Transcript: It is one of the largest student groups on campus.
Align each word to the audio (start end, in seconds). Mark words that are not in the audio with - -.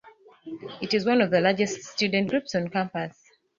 It 0.81 0.95
is 0.95 1.05
one 1.05 1.21
of 1.21 1.29
the 1.29 1.39
largest 1.41 1.83
student 1.83 2.31
groups 2.31 2.55
on 2.55 2.69
campus. 2.69 3.13